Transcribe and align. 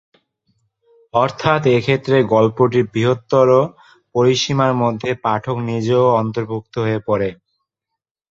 অর্থাৎ 1.13 1.61
এক্ষেত্রে 1.71 2.17
গল্পটির 2.33 2.85
বৃহত্তর 2.93 3.47
পরিসীমার 4.15 4.73
মধ্যে 4.75 5.09
পাঠক 5.23 5.55
নিজেও 5.69 6.05
অন্তর্ভুক্ত 6.21 6.73
হয়ে 6.79 6.99
পড়ে। 7.07 7.29